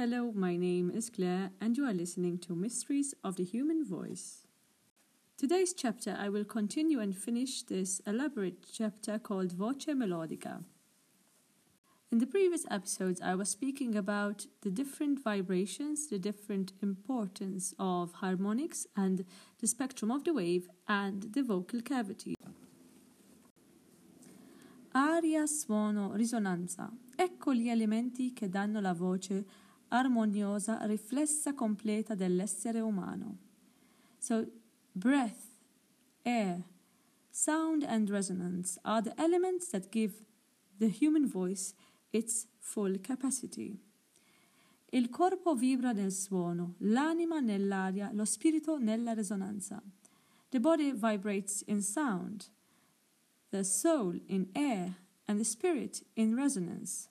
[0.00, 4.46] Hello, my name is Claire, and you are listening to Mysteries of the Human Voice.
[5.36, 10.62] Today's chapter, I will continue and finish this elaborate chapter called Voce Melodica.
[12.12, 18.12] In the previous episodes, I was speaking about the different vibrations, the different importance of
[18.12, 19.24] harmonics and
[19.58, 22.36] the spectrum of the wave and the vocal cavity.
[24.94, 26.88] Aria, suono, risonanza.
[27.16, 33.38] Ecco gli elementi che danno la voce armoniosa, riflessa completa dell'essere umano.
[34.18, 34.46] So,
[34.94, 35.46] breath,
[36.24, 36.64] air,
[37.30, 40.24] sound and resonance are the elements that give
[40.78, 41.74] the human voice
[42.12, 43.78] its full capacity.
[44.90, 49.82] Il corpo vibra nel suono, l'anima nell'aria, lo spirito nella risonanza.
[50.50, 52.48] The body vibrates in sound,
[53.50, 57.10] the soul in air, and the spirit in resonance.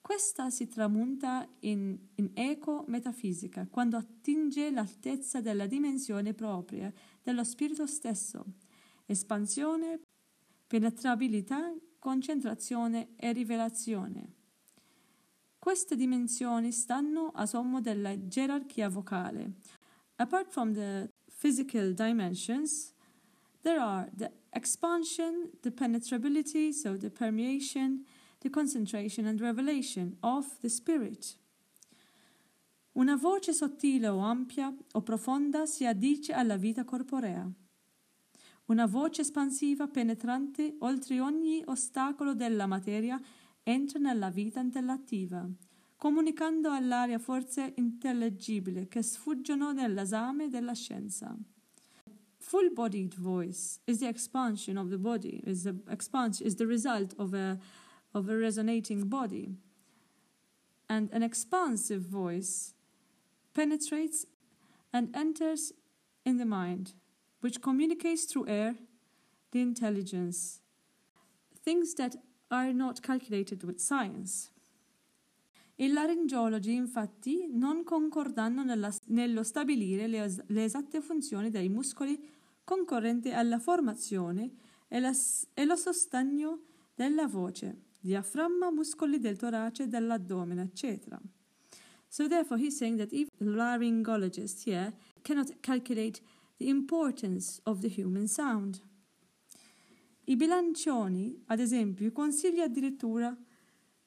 [0.00, 7.86] Questa si tramunta in, in eco metafisica quando attinge l'altezza della dimensione propria dello spirito
[7.86, 8.44] stesso,
[9.06, 10.00] espansione,
[10.66, 14.34] penetrabilità, concentrazione e rivelazione.
[15.58, 19.52] Queste dimensioni stanno a sommo della gerarchia vocale.
[20.16, 22.94] Apart from the physical dimensions,
[23.62, 28.06] there are the expansion, the penetrability, so the permeation,
[28.40, 31.36] the concentration and revelation of the spirit.
[32.92, 37.48] Una voce sottile o ampia o profonda si addice alla vita corporea.
[38.66, 43.20] Una voce espansiva, penetrante, oltre ogni ostacolo della materia,
[43.62, 45.48] entra nella vita intellettiva,
[45.96, 51.36] comunicando all'aria forze intellegibili che sfuggono nell'esame della scienza.
[52.38, 57.14] Full bodied voice is the expansion of the body, is the expansion is the result
[57.18, 57.58] of a
[58.14, 59.56] of a resonating body.
[60.88, 62.74] And an expansive voice
[63.54, 64.26] penetrates
[64.92, 65.72] and enters
[66.24, 66.94] in the mind,
[67.40, 68.74] which communicates through air
[69.52, 70.60] the intelligence,
[71.64, 72.16] things that
[72.50, 74.50] are not calculated with science.
[75.76, 82.20] I laringiologi infatti non concordano nella, nello stabilire le, le, esatte funzioni dei muscoli
[82.64, 84.50] concorrenti alla formazione
[84.88, 85.12] e, la,
[85.54, 91.20] e lo sostegno della voce diaframma, muscoli del torace, dell'addome, eccetera.
[92.08, 96.20] So therefore he's saying that even laryngologists here cannot calculate
[96.58, 98.82] the importance of the human sound.
[100.24, 103.36] I bilancioni, ad esempio, consiglia addirittura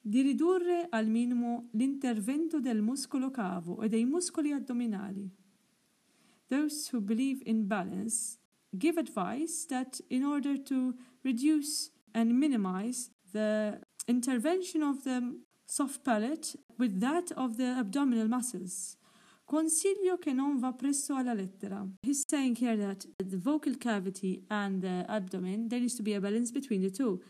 [0.00, 5.30] di ridurre al minimo l'intervento del muscolo cavo e dei muscoli addominali.
[6.48, 8.38] Those who believe in balance
[8.70, 16.56] give advice that in order to reduce and minimize the intervention of the soft palate
[16.78, 18.96] with that of the abdominal muscles.
[19.44, 21.86] Consiglio che non va presso alla lettera.
[22.00, 26.20] He's saying here that the vocal cavity and the abdomen, there needs to be a
[26.20, 27.20] balance between the two.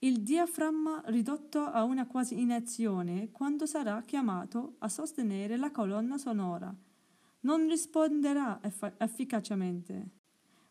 [0.00, 6.72] Il diaframma ridotto a una quasi inazione quando sarà chiamato a sostenere la colonna sonora.
[7.40, 10.15] Non risponderà eff- efficacemente.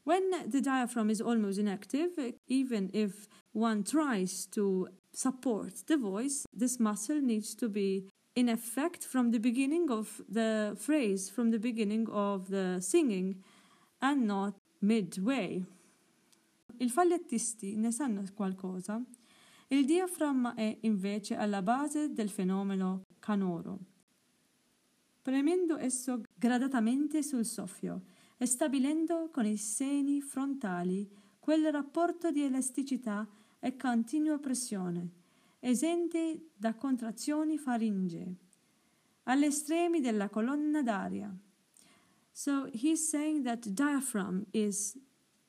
[0.05, 2.11] When the diaphragm is almost inactive,
[2.47, 9.03] even if one tries to support the voice, this muscle needs to be in effect
[9.03, 13.41] from the beginning of the phrase, from the beginning of the singing,
[13.99, 15.63] and not midway.
[16.77, 19.01] Il fallettisti ne sanno qualcosa.
[19.69, 23.79] Il diaframma è invece alla base del fenomeno canoro.
[25.23, 28.01] Premendo esso gradatamente sul soffio,
[28.37, 31.09] e stabilendo con i seni frontali
[31.39, 33.27] quel rapporto di elasticità
[33.59, 35.09] e continua pressione,
[35.59, 38.35] esente da contrazioni faringee,
[39.23, 41.35] agli estremi della colonna d'aria.
[42.31, 44.97] So he's saying that the diaphragm is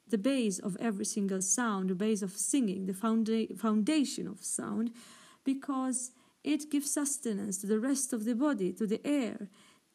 [0.08, 4.92] the base of every single sound, the base of singing, the founda- foundation of sound,
[5.42, 9.48] because it gives sustenance to the rest of the body, to the air.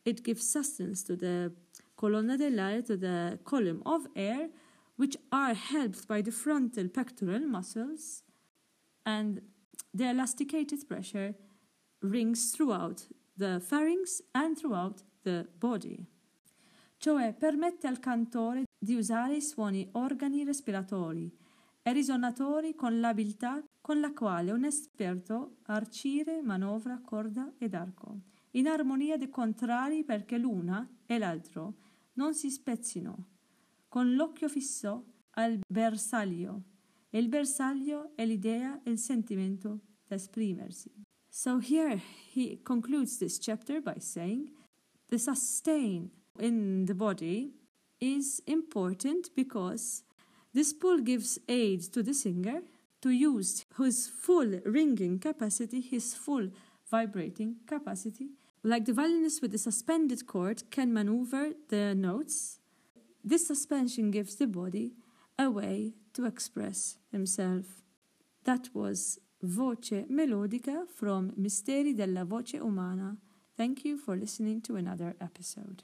[0.03, 1.53] It gives sustenance to the
[2.01, 4.49] colonna dell'aria to the column of air,
[4.95, 8.23] which are helped by the frontal pectoral muscles,
[9.05, 9.39] and
[9.93, 11.35] the elasticated pressure
[11.99, 13.07] rings throughout
[13.37, 16.03] the pharynx and throughout the body.
[16.97, 21.31] Cioè permette al cantore di usare i suoni organi respiratori
[21.83, 28.21] e risonatori con l'abilità con la quale un esperto arcire manovra corda ed arco,
[28.51, 31.75] in armonia dei contrari perché l'una e l'altro
[32.13, 33.27] non si spezzino,
[33.87, 36.63] con l'occhio fisso al bersaglio.
[37.09, 40.91] E il bersaglio è l'idea e il sentimento da esprimersi.
[41.29, 42.01] So here
[42.33, 44.51] he concludes this chapter by saying
[45.07, 46.09] the sustain
[46.39, 47.53] in the body
[47.99, 50.03] is important because
[50.53, 52.63] this pull gives aid to the singer
[53.01, 56.49] to use his full ringing capacity, his full
[56.89, 58.31] vibrating capacity.
[58.63, 62.59] Like the violinist with the suspended cord can maneuver the notes,
[63.23, 64.93] this suspension gives the body
[65.39, 67.81] a way to express himself.
[68.43, 73.17] That was Voce Melodica from Misteri della Voce Umana.
[73.57, 75.83] Thank you for listening to another episode.